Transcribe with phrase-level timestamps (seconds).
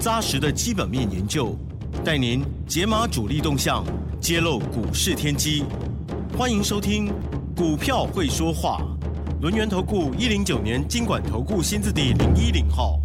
[0.00, 1.56] 扎实的基本面研究，
[2.04, 3.84] 带您解码主力动向，
[4.20, 5.64] 揭露股市天机。
[6.36, 7.08] 欢迎收听
[7.56, 8.82] 《股票会说话》，
[9.40, 13.00] 轮源投顾一零九年经管投顾新字第零一零号。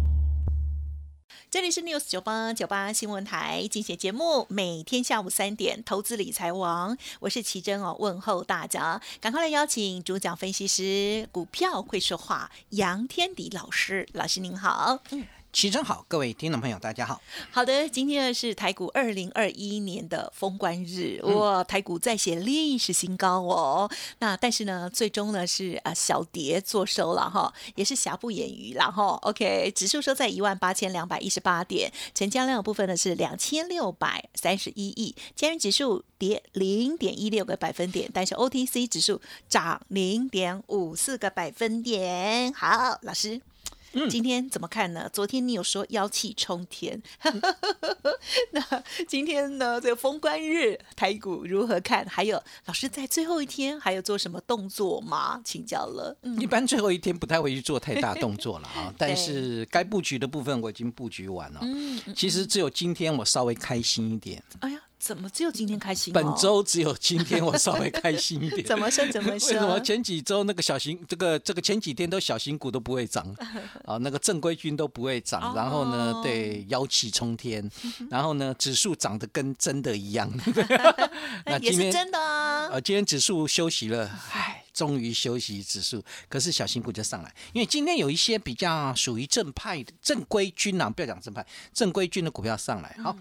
[1.48, 15.24] 这里是 News 九八九八新闻台，精选节目，每天下午三点，投资理财王，我是奇珍哦，问候大家，赶快来邀请主讲分析师，股票会说话，杨天迪老师，老师您好，嗯。
[15.52, 17.20] 齐真好，各位听众朋友，大家好。
[17.50, 23.90] 好的，今天呢是台股二零二一年的封关日，哇，台股再写历史新高哦。
[24.20, 29.18] 那但是呢，最终呢是啊小跌做收了哈，也是瑕不掩瑜了哈。
[29.22, 42.52] OK，指数收在一万八千两百一十八点，成交量的部分呢是两千六百三十一亿，加元指数跌零点一六个百分点，但是 OTC 指数涨零点五四个百分点。
[42.52, 43.40] 好，老师。
[44.08, 45.08] 今天怎么看呢？
[45.12, 47.02] 昨天你有说妖气冲天，
[48.52, 49.80] 那今天呢？
[49.80, 52.06] 这个封关日台股如何看？
[52.06, 55.40] 还有老师在最后一天还有做什么动作吗？
[55.44, 56.16] 请教了。
[56.38, 61.60] 一般最后一天不太会去做太大动作了啊， 但是该布局的部分我已经布局完了。
[61.62, 64.42] 嗯，其实只有今天我稍微开心一点。
[64.60, 64.80] 哎呀。
[65.00, 66.12] 怎么只有今天开心？
[66.12, 68.62] 本周只有今天我稍微开心一点。
[68.68, 69.04] 怎么说？
[69.10, 69.48] 怎么说？
[69.48, 73.26] 为什么前几周那个小型这个这个前几天都小型股都不会涨
[73.86, 73.96] 啊？
[73.96, 77.68] 那个正规军都不会涨，然后呢，对，妖气冲天，
[78.10, 80.30] 然后呢，指数涨得跟真的一样。
[81.46, 82.68] 那也是真的啊。
[82.72, 84.59] 呃，今天指数休息了，唉。
[84.80, 92.96] 终于休息指数，可是小新股就上来，因为今天有一些比较属于正派的正规军啊，不要讲正派，正规军的股票上来。
[93.04, 93.14] 好，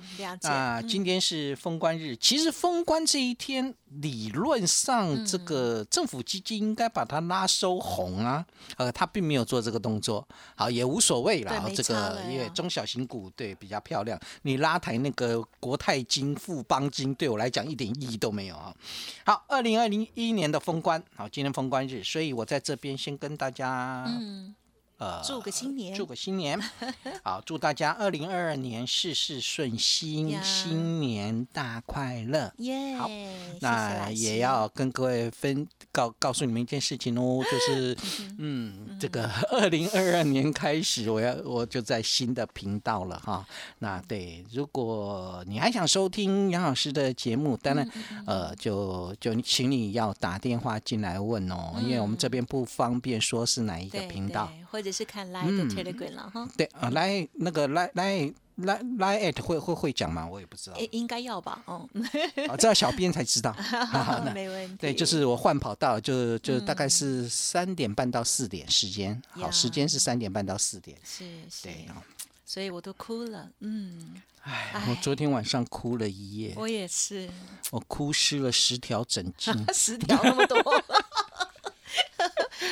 [0.43, 3.75] 那今天是封关日，其实封关这一天。
[3.89, 8.45] 理论上，这个政府基金应该把它拉收红啊，
[8.77, 11.69] 呃，他并没有做这个动作，好也无所谓了。
[11.75, 18.73] 这个因为中小型股对比较漂亮，你拉抬那个国泰金、富邦金，对我来讲一点意义都没有啊。
[19.25, 24.05] 好，二零二零一年的封关，好，今天封关日，所以我在这边先跟大家。
[24.99, 26.59] 呃，祝个新年，祝个新年，
[27.23, 32.51] 好，祝大家二零二二年事事顺心，新年大快乐。
[32.57, 33.09] 耶，好，
[33.61, 37.97] 那也要跟各位分告告诉你们一件事情哦， 就是
[38.39, 43.47] 嗯，这个二零二二年开始，我要我就在新的频道了哈。
[43.77, 47.89] 那对，如果你还想收听杨老师的节目，当然
[48.27, 54.88] 呃，就就请你要打电话进来问哦，因为我们这边不方便说是哪一个频道，或者。
[54.89, 56.49] 只是看 Line 的 Telegram 了哈。
[56.57, 60.27] 对啊，来那个来来来来 at 会会会讲吗？
[60.27, 60.77] 我也不知道。
[60.89, 61.61] 应该要吧？
[61.65, 61.87] 哦，
[62.49, 63.55] 啊，这要小编才知道。
[64.33, 64.77] 没问题。
[64.77, 69.21] 对，就是我换跑道，就就大概是三点半到四点时间。
[69.29, 70.97] 好，时间是三点半到四点。
[71.03, 71.63] 是是。
[71.63, 71.85] 对
[72.43, 73.47] 所以我都哭了。
[73.59, 74.15] 嗯。
[74.41, 76.53] 唉，我昨天晚上哭了一夜。
[76.55, 77.29] 我也是。
[77.69, 79.53] 我哭湿了十条枕巾。
[79.71, 80.57] 十条那么多。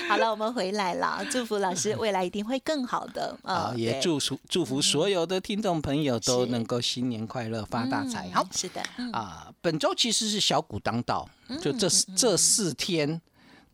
[0.07, 1.23] 好了，我们回来了。
[1.29, 3.73] 祝福老师未来一定会更好的啊！
[3.75, 8.29] 也祝福祝福所有的听众朋友都能够新年快乐，发大财。
[8.31, 8.81] 好，是的
[9.11, 9.51] 啊。
[9.61, 11.29] 本周其实是小股当道，
[11.61, 13.21] 就这这四天，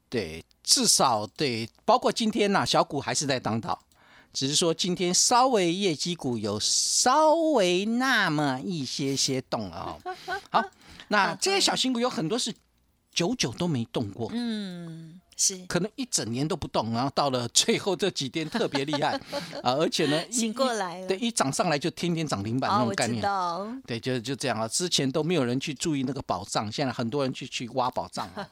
[0.09, 3.79] 对，至少对，包括今天呐，小股还是在当道，
[4.33, 10.15] 只是说今天稍微业绩股有稍微那么一些些动了哦。
[10.49, 10.63] 好，
[11.09, 12.53] 那这些小新股有很多是
[13.13, 15.19] 久久都没动过，嗯。
[15.35, 19.19] 是，可能一整年都不动，然后到了最后这几天特别厉害
[19.63, 19.73] 啊！
[19.73, 23.19] 而且呢，醒过来了，对，一涨上来就天天涨停板那种概念。
[23.87, 24.67] 对，就就这样啊。
[24.67, 28.47] 之前都没有人去注意那个宝藏，现在很多人去去挖宝藏啊。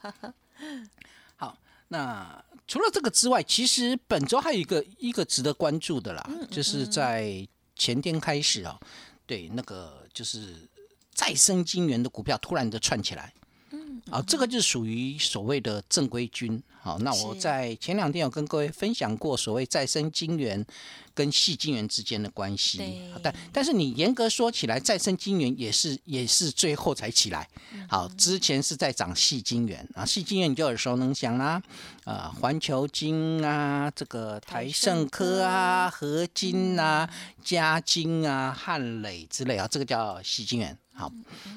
[1.36, 7.46] 好，那除了这个之外，其实本周还有一个一个值得关注的啦，就是在
[7.76, 8.76] 前天开始啊，
[9.24, 10.68] 对，那个就是
[11.14, 13.32] 再生金源的股票突然的串起来。
[14.12, 16.62] 啊，这个就属于所谓的正规军。
[16.82, 20.62] 好，那我在前两天有跟各位分享过所谓再生金源
[21.14, 23.00] 跟细晶圆之间的关系。
[23.22, 27.48] 但但是你严格说起来，再生晶圆也是也是最后才起来。
[27.88, 31.62] 好，之前是在涨细晶圆啊，细晶圆你就耳熟能详啦，
[32.04, 37.08] 啊，环球晶啊，这个台盛科啊，合金啊，
[37.44, 40.76] 嘉金啊，汉磊之类啊，这个叫细晶圆。
[40.94, 41.10] 好，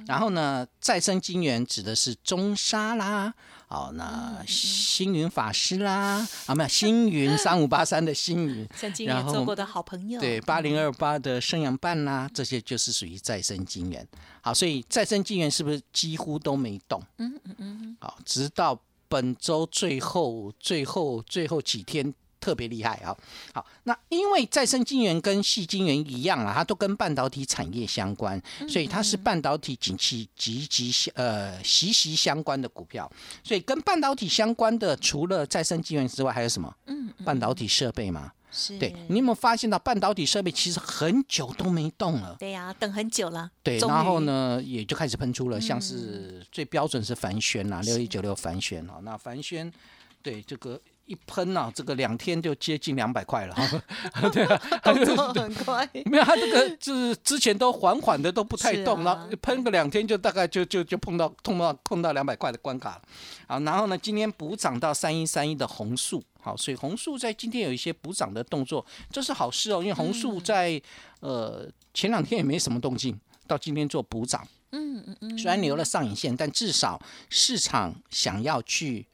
[0.07, 3.33] 然后呢，再生金元指的是中沙啦。
[3.67, 14.07] 好，那星云法师啦，啊，没有 星云三五八三的星云，曾经也做过的好朋友，对，八零二八的生阳半啦，这些就是属于再生金元。
[14.41, 17.01] 好，所以再生金源是不是几乎都没动？
[17.17, 17.97] 嗯嗯嗯。
[17.99, 22.13] 好，直到本周最后、最后、最后几天。
[22.45, 23.18] 特别厉害啊！
[23.56, 28.39] 好，那因为再生晶圆跟细晶圆一样啊，它都跟半导体产业相关，
[28.69, 33.12] 所以它是半导体景气极极呃息息相关的股票。
[33.44, 36.71] 所以跟半导体相关的，除了再生晶圆之外，还有什么？
[36.86, 38.31] 嗯，半导体设备嘛。
[38.51, 38.77] 是。
[38.77, 42.36] 对，你有没有发现到半导体设备其实很久都没动了？
[42.38, 43.50] 对呀，等很久了。
[43.63, 49.01] 对，然后呢，也就开始喷出了，像是最标准是凡轩呐，六一九六凡轩哦。
[49.01, 49.74] 那凡轩，
[50.21, 50.80] 对这个。
[51.05, 53.55] 一喷呐，这个两天就接近两百块了，
[54.33, 55.87] 对啊， 动作很快。
[56.05, 63.01] 没有，它这个就是之前都缓缓的都不太动了，喷个两天就大概就就就碰到碰到碰到两百块的关卡了。
[63.47, 70.81] 好，然后呢，今天补涨到三一三一的红树，好，所以红树在今天有一些补涨的动作，这是好事哦，因为红树在
[71.19, 73.15] 呃前两天也没什么动静，
[73.45, 76.99] 到今天做补涨，嗯嗯嗯，虽然留了上影线，但至少
[77.29, 79.05] 市场想要去。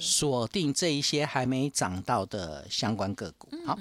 [0.00, 3.48] 锁定这一些还没涨到的相关个股。
[3.66, 3.78] 好，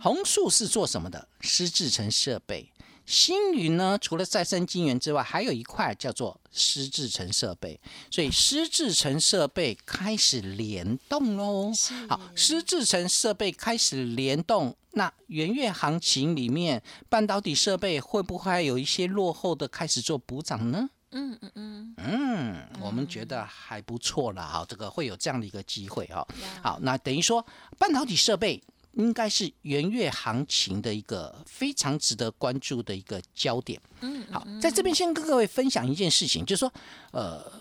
[0.00, 1.28] 红树是做什么的？
[1.40, 2.70] 湿制成设备。
[3.04, 3.98] 星云呢？
[4.00, 7.78] 除了再生晶圆之外，还有一块叫做湿制成设备。
[8.08, 11.72] 所以湿制成设备开始联动喽。
[12.08, 20.88] 好，湿制成设备开始联动，那元月行情里面，半导体设备会不会有一些落后的开始做补涨呢？
[21.12, 26.26] 嗯嗯嗯嗯，我们觉得还不错了哈，这个会有这样的一个机会哈。
[26.62, 27.44] 好，那等于说
[27.78, 28.62] 半导体设备
[28.92, 33.80] 应该是元月行情的一个非常值得关注的一个焦点。
[34.00, 36.72] 嗯，好，在这边先跟各位分享一件事情，就是说，
[37.12, 37.52] 呃，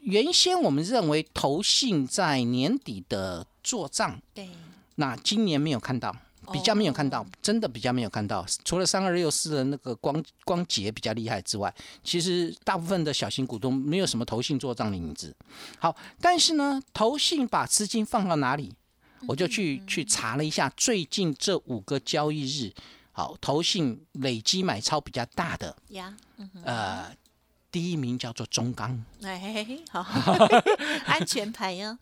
[0.00, 4.48] 原先我们认为投信在年底的做账，对，
[4.96, 6.14] 那今年没有看到。
[6.52, 8.44] 比较没有看到，真的比较没有看到。
[8.64, 15.34] 除了三二六四的那个光光捷比较厉害之外，其实大部分的小型股东没有什么投信做账的影子。
[15.78, 18.74] 好，但是呢，投信把资金放到哪里？
[19.26, 22.72] 我就去去查了一下，最近这五个交易日，
[23.10, 26.16] 好，投信累积买超比较大的呀，
[26.62, 27.12] 呃，
[27.72, 30.02] 第一名叫做中钢，哎，好，
[31.06, 31.98] 安全牌呀。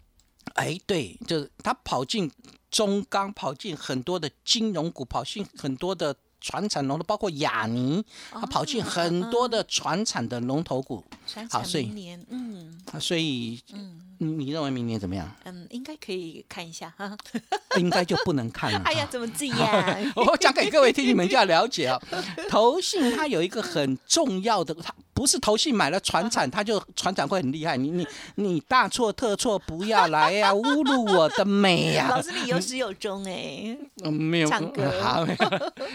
[0.55, 2.31] 哎，对，就是他跑进
[2.71, 11.05] 中钢，跑进很多的金融股，跑进很多的船产龙头，包括亚尼，他跑进很多的船产的龙头股。
[11.51, 15.31] 好，所以，嗯，所以，嗯，你你认为明年怎么样？
[15.45, 17.17] 嗯，应该可以看一下哈。
[17.79, 18.81] 应该就不能看了。
[18.85, 20.13] 哎呀，怎么这样？
[20.17, 22.01] 我讲给各位听，你们就要了解啊。
[22.49, 24.95] 投信它有一个很重要的，它。
[25.17, 27.75] 不是投信买了船产，它就船产会很厉害。
[27.75, 30.53] 你你你大错特错，不要来呀！
[30.53, 32.09] 侮辱我的美呀！
[32.11, 33.75] 老师你有始有终哎，
[34.05, 34.93] 嗯，没有唱歌。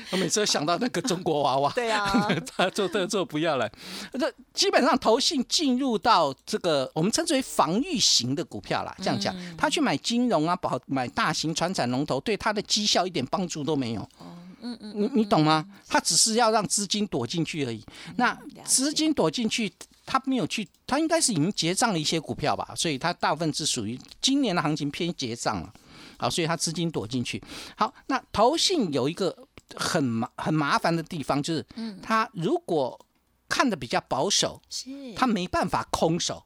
[0.10, 1.72] 我每次都想到那个中国娃娃。
[1.74, 2.28] 对啊，
[2.58, 3.72] 大错特错，不要来。
[4.14, 8.94] 这基本上投信进入到这个我们称之为防御型的股票啦。
[8.98, 14.10] 这样讲，他去买金融啊，保买大型船产龙头，对他的绩效一点帮助都没有。
[14.64, 15.66] 嗯嗯，你你懂吗？
[15.88, 17.84] 他只是要让资金躲进去而已。
[18.18, 19.72] 那资金躲进去，
[20.06, 22.72] 他没有去，他应该是已经结账了一些股票吧？
[22.76, 25.74] 所以他大部分是属于今年的行情偏结账了。
[26.20, 27.42] 好，所以他资金躲进去。
[27.76, 29.36] 好，那投信有一个
[29.76, 33.00] 很麻很麻烦的地方，就是嗯他如果
[33.50, 34.62] 看的比较保守，
[35.16, 36.44] 他没办法空手。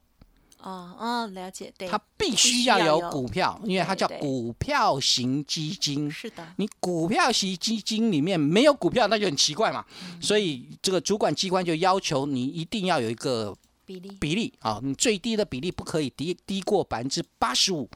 [0.62, 6.10] 哦哦，了解，对，它必须要有股票，因为它叫股票型基金。
[6.10, 9.84] 是的，你股票型基金里面没有股票，那就很奇怪嘛。
[10.20, 17.88] 所以这个主管机关就要求你一定要有一个比例比例啊，你最低的比例不可以低低过百分之八十五，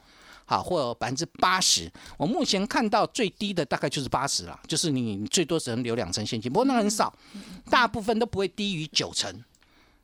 [0.45, 1.91] 好，或百分之八十。
[2.17, 7.13] 我目前看到最低的大概就是八十了，就是你最多只能留两成现金，不过那很少，
[7.69, 9.43] 大部分都不会低于九成。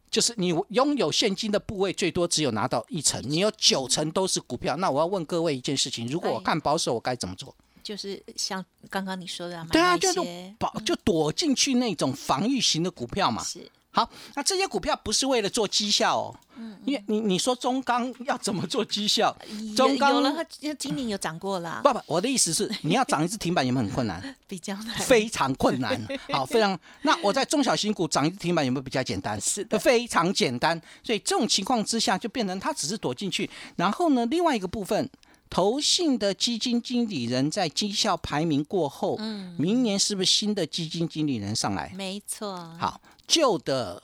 [0.09, 4.75] 就是你拥有现金的部位最多只有拿到一层，你有九成都是股票。
[4.77, 7.55] 那我要问各位一件事情：如果我看保守，我该怎么做？
[7.83, 10.19] 就是像刚刚你说的，对啊，就是
[10.59, 13.43] 保就躲进去那种防御型的股票嘛。
[13.43, 13.69] 是。
[13.91, 19.35] 好，那这些股票不是为了做绩效哦，嗯，因为你你说中钢要怎么做绩效？
[19.75, 21.81] 中钢有了，它今年有涨过了。
[21.83, 24.23] 爸爸，我的意思是，你要涨一只停板有没有很困难？
[24.47, 26.01] 比较难，非常困难。
[26.31, 26.79] 好，非常。
[27.01, 29.39] 那我在中小型股涨一只停板有没有比较简单？
[29.41, 30.81] 是的，非常简单。
[31.03, 33.49] 所以这种情况之下，就变成它只是躲进去。
[33.75, 35.09] 然后呢，另外一个部分。
[35.49, 41.89] 投信的基金经理人在绩效排名过后，嗯，明年是不是新的基金经理人上来？
[41.95, 42.53] 没错。
[42.77, 44.03] 好，旧的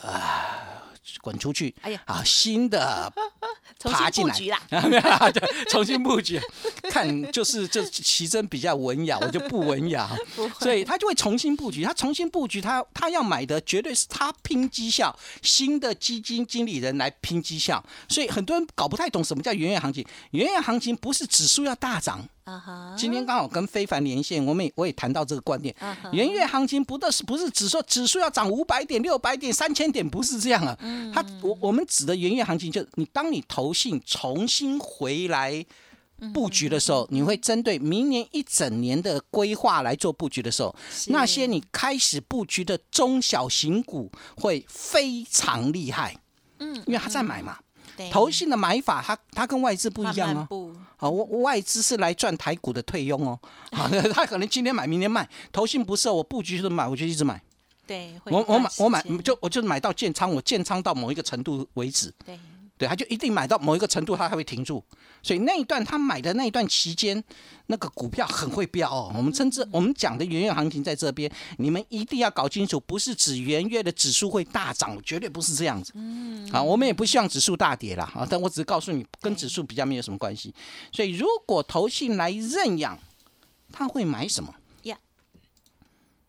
[0.00, 0.84] 啊。
[1.20, 1.74] 滚出去！
[1.82, 3.12] 哎呀，啊，新的
[3.80, 4.36] 爬进来，
[5.70, 6.40] 重新布局，
[6.90, 10.10] 看就是这奇珍比较文雅，我就不文雅，
[10.60, 11.82] 所以他就会重新布局。
[11.82, 17.84] 他重新布局，他他要买的绝对是他拼绩效，新的基金经理人来拼绩效。
[18.08, 22.28] 所以很多人搞不太懂什么叫圆月行情，圆月行情不是指数要大涨。
[22.96, 25.74] 今天刚好跟非凡连线，我们也我也谈到这个观点。
[26.12, 30.76] 元月行情不的是不是只说指数要涨五百点、六百点、三千点，不是这样啊。
[31.12, 35.64] 它我我们指的元月行情，就是你当你投信重新回来
[36.34, 40.74] 布局的时候，你会针对明年一整年的规划来做布局的时候，
[41.08, 46.16] 那些你开始布局的中小型股会非常厉害。
[46.58, 47.58] 嗯，因为他在买嘛。
[48.10, 50.74] 投信的买法，它它跟外资不一样哦。
[50.96, 53.38] 好，我外资是来赚台股的退佣哦。
[53.72, 55.28] 好， 他可能今天买，明天卖。
[55.52, 57.40] 投信不是，我布局是买，我就一直买。
[57.86, 62.12] 对，我我买我买就我就买到建仓，我建仓到某一个程度为止。
[62.24, 62.38] 对。
[62.78, 64.82] 对，他就一定买到某一个程度，他才会停住。
[65.20, 67.22] 所以那一段他买的那一段期间，
[67.66, 69.12] 那个股票很会飙哦。
[69.16, 75.92] 我们称之我们讲的元月行情在这边，你们一定要搞清楚，不是指元月的指数会大涨，绝对不是这样子。
[75.96, 78.04] 嗯，啊，我们也不希望指数大跌啦。
[78.14, 80.54] 啊，但我只是告诉你，跟指数比较没有什么关系。
[80.92, 82.96] 所以如果投信来认养，
[83.72, 84.54] 他会买什么？
[84.84, 84.96] 呀，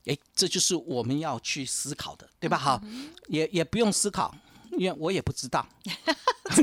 [0.08, 2.58] 哎，这就是我们要去思考的，对吧？
[2.58, 2.82] 好，
[3.28, 4.36] 也也不用思考。
[4.78, 5.66] 因为我也不知道，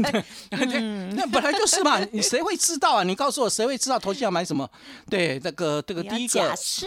[0.50, 3.02] 那本来就是嘛，你谁会知道啊？
[3.02, 4.68] 你告诉我谁会知道头信要买什么？
[5.10, 6.86] 对，那个这个第一个假设，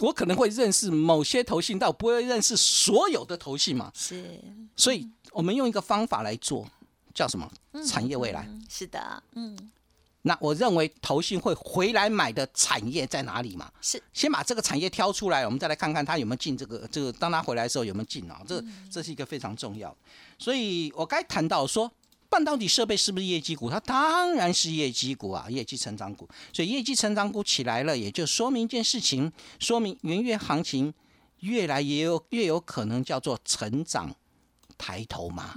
[0.00, 3.90] 我可能会认识某些头信，但我不会认识所有的头信嘛。
[3.94, 4.40] 是，
[4.76, 6.66] 所以我们用一个方法来做，
[7.14, 7.50] 叫什么？
[7.86, 8.48] 产业未来。
[8.68, 9.56] 是的，嗯。
[10.24, 13.70] 那我认为投信会回来买的产业在哪里嘛？
[13.80, 17.12] 是先把这个产业挑出来，我们再来看看他有没有进这个这个。
[17.12, 18.40] 当他回来的时候有没有进啊？
[18.46, 19.94] 这这是一个非常重要。
[20.38, 21.90] 所以我该谈到说，
[22.28, 23.68] 半导体设备是不是业绩股？
[23.68, 26.28] 它当然是业绩股啊，业绩成长股。
[26.52, 30.94] 所以业绩成长股起来了，也就说明一件事情，说明元月行情
[31.40, 34.14] 越来越有越有可能叫做成长
[34.82, 35.54] 抬头嘛。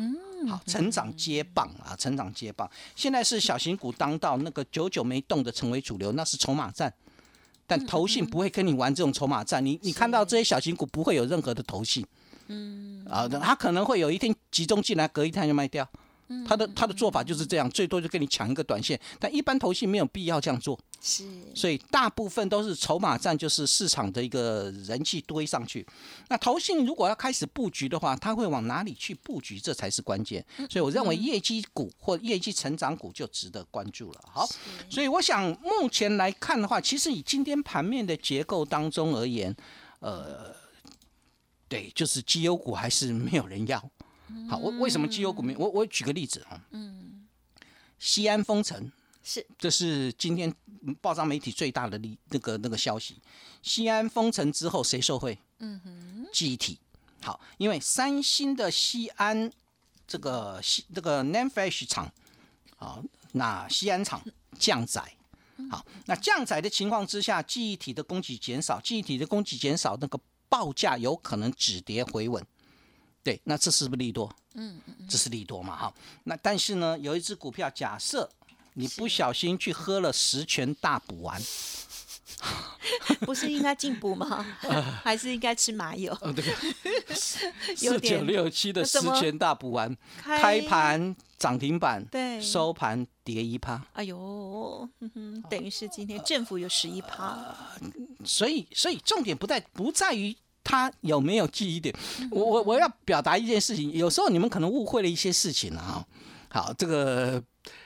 [0.47, 2.69] 好，成长接棒啊，成长接棒。
[2.95, 6.93] 现在是小型股当道，那个久久没动的成为主流，那是筹码战。
[7.65, 9.65] 但投信不会跟你玩这种筹码战。
[9.65, 12.05] 你你看到这些小型股不会有任何的投信，
[12.45, 15.89] 嗯，啊，他可能会有一天集中进来，隔一天就卖掉。
[16.47, 20.79] 他的他的做法就是这样，最多就跟你抢一个短线，但一般投信没有必要这样做。
[21.01, 25.85] 是，所以大部分都是筹码战，就是市场的一个人气堆上去。
[26.29, 29.59] 那投信如果要开始布局的话，他会往哪里去布局？
[29.59, 30.43] 这才是关键。
[30.67, 34.21] 所以我认为业绩股或业绩成长股就值得关注了。
[34.25, 34.49] 好，
[34.89, 39.55] 所以我想目前来看的话，其实以今天盘面的结构当中而言，
[39.99, 40.55] 呃，
[41.67, 43.91] 对，就是绩优股还是没有人要。
[44.49, 45.55] 好，我为什么绩优股民？
[45.57, 47.25] 我我举个例子啊，嗯，
[47.99, 48.91] 西安封城。
[49.27, 50.53] 是，这是今天
[51.01, 53.19] 报章媒体最大的利那个那个消息。
[53.63, 55.35] 西安封城之后，谁受惠？
[55.57, 56.77] 嗯哼，记忆体。
[57.23, 59.51] 好，因为三星的西安
[60.05, 62.11] 这个西这个 Name Flash 厂，
[62.77, 64.23] 好，那西安厂
[64.59, 65.03] 降载。
[65.71, 72.45] 好，那降载的情况之下，记忆体的供给减少，记忆体的供给减少，那个报价有可能止跌回稳。
[73.25, 74.33] 对，那这是不是利多？
[74.53, 74.79] 嗯
[75.09, 75.75] 这是利多嘛？
[75.75, 78.29] 哈，那但是呢，有一只股票，假设。
[78.77, 81.41] 你不小心去喝了十全大补丸，
[83.25, 84.45] 不是应该进补吗？
[85.01, 86.13] 还是应该吃麻油？
[86.35, 86.43] 对，
[87.15, 93.81] 四九六七的十全大补丸，开盘涨停板，对，收盘跌一趴。
[93.93, 94.89] 哎呦，
[95.49, 97.55] 等于是今天政府有十一趴。
[98.25, 101.95] 所以，所以重点不在不在于他有没有记忆点。
[102.29, 106.05] 我我我要表达一件事情，有时候你们可能误会了一些事情了啊。
[106.49, 107.41] 好，这个。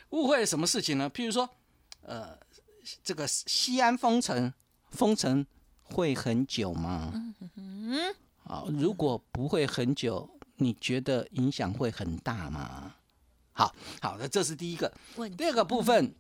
[0.10, 1.08] 误会了什么事情呢？
[1.08, 1.48] 譬如说，
[2.02, 2.36] 呃，
[3.04, 4.52] 这个西安封城，
[4.90, 5.46] 封城
[5.84, 7.14] 会很久吗？
[7.56, 12.96] 嗯好，如果不会很久，你觉得影响会很大吗？
[13.54, 13.72] 好，
[14.02, 14.92] 好的，这是第一个。
[15.38, 16.16] 第二个部分，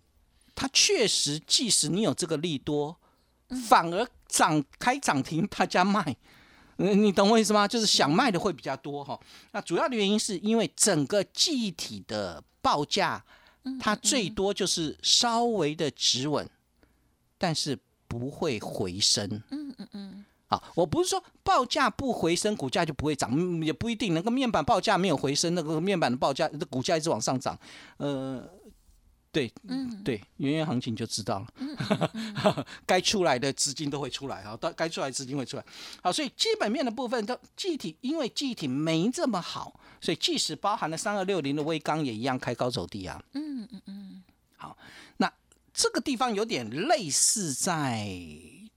[0.53, 2.95] 它确实，即使你有这个利多，
[3.67, 6.15] 反而涨开涨停，大家卖，
[6.79, 7.67] 你懂我意思吗？
[7.67, 9.19] 就是想卖的会比较多哈。
[9.51, 13.24] 那主要的原因是因为整个记忆体的报价，
[13.79, 16.50] 它最多就是稍微的止稳，
[17.38, 19.41] 但是不会回升。
[19.51, 20.25] 嗯嗯嗯。
[20.48, 24.13] 好，我不是说报价不回升，股价就不会涨，也不一定。
[24.13, 27.59] 那个面板报价没有回升，那个面板的报价的股价一直往上涨，
[27.98, 28.43] 呃。
[29.31, 35.63] 对，嗯，对，圆圆行情就知道了， 该出来的资金都会出来哈，到该出来资金会出来，
[36.01, 44.24] 好，所以基本面的部分都具体，因为具体没这么好，所以即使包含了三二六零的微钢也一样开高走低啊，嗯嗯嗯，
[44.57, 44.75] 好，
[45.17, 45.31] 那
[45.74, 48.09] 这个地方有点类似在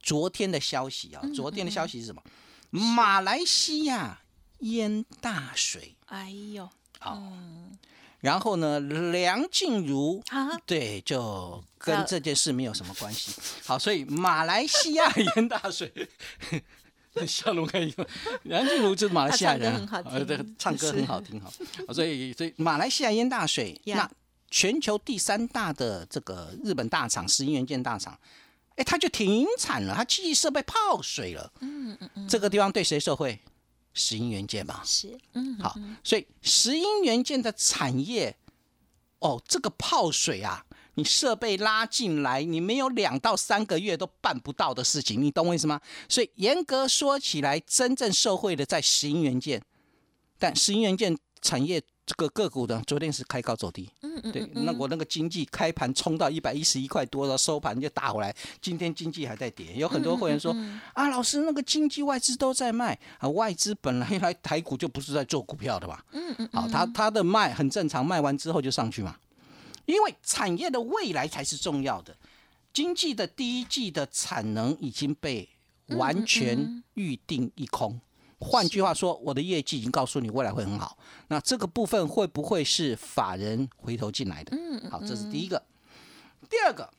[0.01, 2.23] 昨天的消息啊，昨天的消息是什么？
[2.69, 4.21] 马来西亚
[4.59, 6.69] 淹大水，哎呦，
[6.99, 7.23] 好。
[8.23, 8.79] 然后呢，
[9.11, 13.33] 梁静茹啊，对，就跟这件事没有什么关系。
[13.65, 15.93] 好，所以马来西亚淹大水，
[17.27, 17.93] 笑容可以。
[18.45, 21.51] 梁静茹就是马来西亚人，呃，对，唱歌很好听哈。
[21.93, 24.09] 所以，所以马来西亚淹大水，那
[24.49, 28.17] 全球第三大的这个日本大厂石英元件大厂，
[28.77, 31.53] 哎，它就停产了，它机器设备泡水了。
[31.59, 33.41] 嗯嗯嗯，这个地方对谁受惠？
[33.95, 38.37] 石英元件吧，是，嗯，好，所以石英元件的产业，
[39.19, 45.81] 哦，这个泡水啊，你设备拉进来，你没有两到三个月都办不到的事情，你懂我意思吗？
[46.09, 49.63] 所以严格说起来，真正受惠的在石英元件，
[50.39, 51.83] 但石英元件产业。
[52.05, 58.35] 这个个股的昨天是开高走低，嗯嗯，对，那我那个经济开盘冲到一百一十一块多了，收盘就打回来。
[58.61, 60.53] 今天经济还在跌，有很多会员说
[60.95, 66.05] 啊，老师那个经济外资都在卖啊，外资本来来台股就不是在做股票的吧？
[66.11, 69.17] 嗯嗯，好，他他的卖很正常，卖完之后就上去嘛，
[69.87, 72.17] 因为产业的未来才是重要的，
[72.73, 75.49] 经济的第一季的产能已经被
[75.87, 78.01] 完全预定一空。
[78.43, 80.99] 换句话说，我的业绩已经告诉你未来会很好。
[81.29, 84.57] 那这个部分会不会是法人回头进来的？
[84.57, 85.63] 嗯，好，这是第一个。
[86.51, 86.93] 第二个，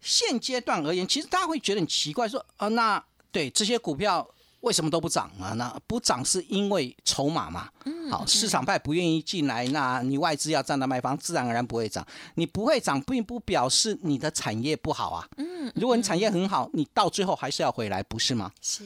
[0.00, 4.26] 现阶段而言，其实大家会觉得很奇怪，说啊，那对这些股票
[4.60, 5.52] 为什么都不涨啊？
[5.54, 7.68] 那不涨是因为筹码嘛？
[7.84, 12.06] 嗯，好，市场派不愿意进来，那你外资要站在卖方，自然而然不会涨。
[12.36, 15.28] 你不会涨，并不表示你的产业不好啊。
[15.36, 18.52] 嗯，如果你产业很好，你到最后还是要回来，不是吗？
[18.62, 18.84] 是。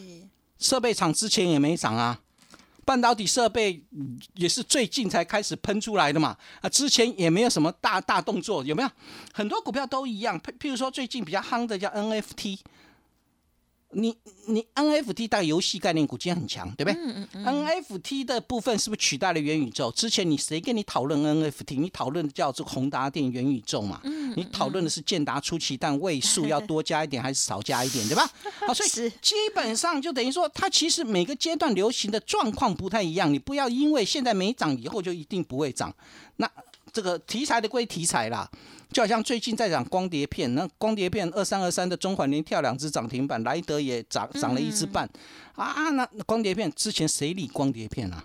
[0.63, 2.19] 设备厂之前也没涨啊，
[2.85, 3.83] 半导体设备
[4.35, 8.91] 也是最近才开始喷出来的嘛，啊，之前也没有什么大大动作，有没有？
[9.35, 12.61] 很多股票都一样，譬譬如说最近比较夯的叫 NFT。
[13.93, 17.01] 你你 NFT 大游戏概念股今天很强，对不对？
[17.01, 17.67] 嗯嗯嗯。
[17.67, 19.91] NFT 的部分是不是取代了元宇宙？
[19.93, 21.79] 之前你谁跟你讨论 NFT？
[21.79, 24.01] 你讨论的叫做宏达电元宇宙嘛？
[24.05, 24.33] 嗯。
[24.37, 28.29] 你讨论的是建达出奇蛋位数要多加一点还是少加一点，对吧？
[28.67, 33.33] 好，所以基本上就等于说，它其实每个阶段流行的状况不太一样。
[33.33, 35.95] 你不要因为现在没涨，以后就一定不会涨。
[36.37, 36.51] 那
[36.93, 38.51] 这个题材的归题材啦。
[38.93, 45.09] 就好像最近在讲光碟片，那光碟片二三二三的中环连跳两只涨停板，莱德也涨涨了一只半，
[45.55, 48.25] 啊，那光碟片之前谁理光碟片啊？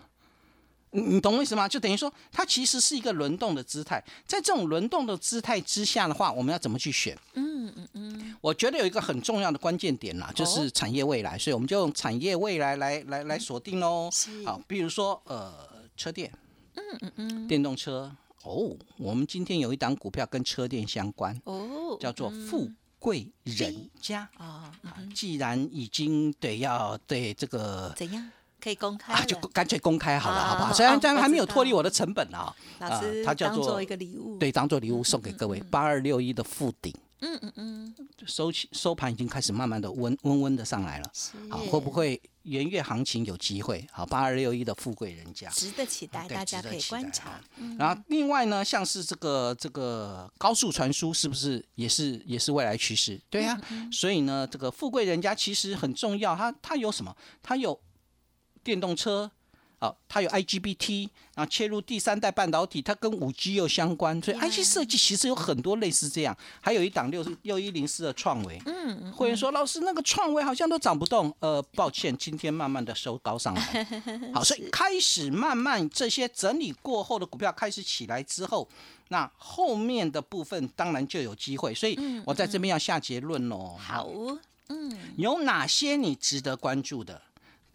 [0.92, 1.68] 你你懂我意思吗？
[1.68, 7.16] 就等于说它其实是一个轮动的姿态，在这种轮动的姿态之下的话，我们要怎么去选？
[7.34, 14.10] 嗯嗯嗯，我觉得有一个很重要的关键点啦，就是产业未来，所以我们就用产业未来来来来锁定喽。
[14.46, 15.54] 好，比如说呃
[15.98, 16.32] 车电，
[16.76, 18.10] 嗯嗯嗯，电动车。
[18.44, 22.70] 哦，我们今天有一档股票跟车店相关，哦，叫做富
[23.00, 24.72] 贵人家啊。
[25.14, 30.74] 既然已经得要对这个怎样可以公开啊，就干脆公开好了，好不好？
[30.74, 32.56] 虽然这样还没有脱离我的成本啊。
[32.80, 35.60] 老师，它叫做一个礼物，对，当做礼物送给各位。
[35.70, 36.94] 八二六一的富顶。
[37.22, 41.12] 嗯嗯嗯，收起收盘已经开始慢慢的温温温的上来了，
[41.50, 43.88] 好，会不会元月行情有机会？
[43.92, 47.42] 好，八二六一的富贵人家值得期待，大家可以观察。
[47.80, 53.20] 然后另外呢，像是这个这个高速传输，是不是也是也是未来趋势？
[53.30, 53.60] 对呀，
[53.92, 57.16] 所以呢，这个富贵人家其实很重要，它它有什么？
[57.42, 57.80] 它有
[58.64, 59.32] 电动车。
[59.80, 66.36] 好，它有 IGBT，然后切入第三代半导体，它跟五 G 又相关，所以 IC 设计其实有很多类似这样。
[66.60, 73.88] 还有一档六六一零四的创维，嗯，会员说老师那个创维好像都涨不动，呃，抱歉，今天慢慢的收高上来。
[74.34, 78.68] 好，所以开始慢慢这些整理过后的股票开始起来之后，
[79.10, 81.72] 那后面的部分当然就有机会。
[81.76, 83.78] 所以我在这边要下结论喽。
[83.78, 84.10] 好，
[84.70, 87.22] 嗯，有哪些你值得关注的？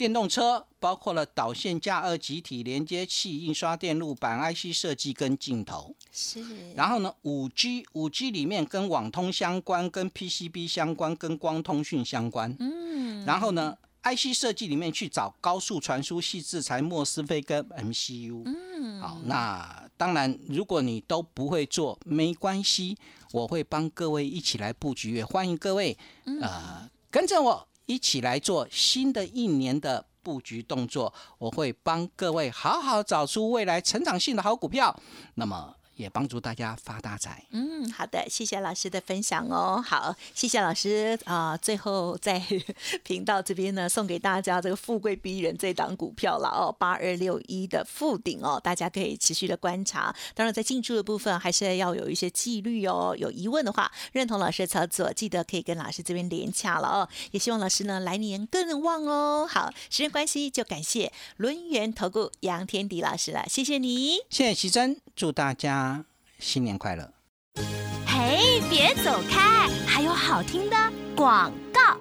[0.03, 5.95] 电动车包括了导线架、二极体连接器、印刷电路板、IC 设计跟镜头。
[6.11, 6.43] 是。
[6.75, 12.57] 然后呢，五 G，五 G 里面跟网通相关、跟 PCB 相关、跟光通讯相关。
[12.59, 13.25] 嗯。
[13.25, 18.43] 然后呢，IC 设计里面去找高速传输、细制裁、莫斯菲跟 MCU。
[18.45, 22.99] 嗯，好，那当然，如果你都不会做，没关系，
[23.31, 25.97] 我会帮各位一起来布局，也欢迎各位
[26.41, 34.99] 呃跟着我一起来做新的一年的布局动作，我会帮各位好好找出未来成长性的好股票。
[35.35, 35.77] 那么。
[35.97, 37.45] 也帮助大家发大财。
[37.51, 39.83] 嗯，好的，谢谢老师的分享哦。
[39.85, 41.57] 好，谢谢老师啊。
[41.57, 42.43] 最后在
[43.05, 50.15] 频道这边呢，送给大家这个“富贵逼人”这档股票了哦，八二六一的富顶哦，大家可以持续的观察。
[50.35, 53.15] 当然，在进出的部分还是要有一些纪律哦。
[53.19, 57.09] 有疑问的话，认同老师的操作，记得可以跟老师这边连洽了哦。
[57.33, 59.47] 也希望老师呢来年更旺哦。
[59.49, 65.82] 好，时间关系，就感谢轮源投顾杨天迪老师了，谢谢你，谢谢徐珍，祝大家。
[66.43, 67.09] 新年快乐！
[68.05, 70.77] 嘿，别走开，还有好听的
[71.15, 71.97] 广告。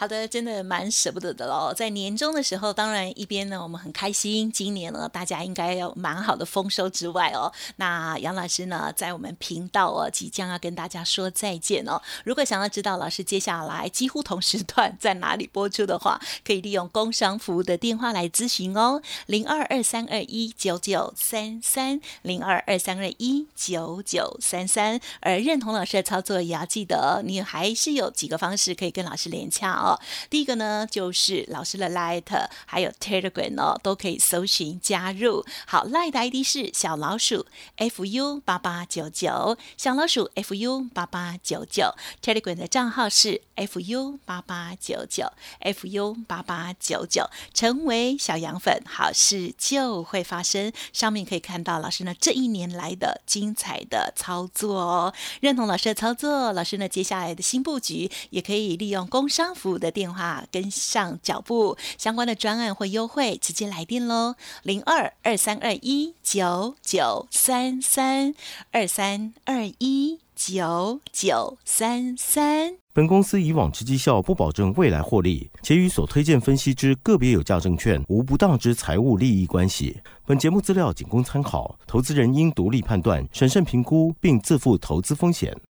[0.00, 1.74] 好的，真的蛮舍不得的喽。
[1.76, 12.00] 在年终的时候，当然一边呢我们很开心，今年呢大家应该有蛮好的丰收之外哦，那杨老师呢在我们频道哦即将要跟大家说再见哦。
[12.24, 24.98] 如果想要知道老师接下来几乎同时段在哪里播出的话，可以利用工商服务的电话来咨询哦，零二二三二一九九三三零二二三二一九九三三。
[25.20, 30.00] 而认同老师的操作，也要记得你还是有几个方式可以跟老师连洽哦哦。
[30.28, 32.24] 第一个呢，就是老师的 Light，
[32.66, 35.44] 还有 Telegram 哦，都可以搜寻加入。
[35.66, 41.94] 好，Light 的 ID 是小老鼠 fu 八八九九，小老鼠 fu 八八九九。
[42.22, 47.28] Telegram 的账号是 fu 八八九九，fu 八八九九。
[47.52, 50.72] 成为小羊粉，好事就会发生。
[50.92, 55.14] 上面可以看到老师呢这一年来的精彩的操作哦。
[55.40, 59.79] 认同老师的操作，老师呢接下来的新布局也可以利用工商服务。
[59.80, 68.34] 的电话跟上脚步，相关的专案或优惠，直接来电喽，零二二三二一九九三三
[68.70, 72.76] 二三二一九九三三。
[72.92, 80.00] 本公司以往之绩效不保证未来获利，且与所推荐分析之个别有价证券无不当之财务利益关系。
[80.26, 85.56] 本节目资料仅供参考，投资人应独立判断、审慎评估，并自负投资风险。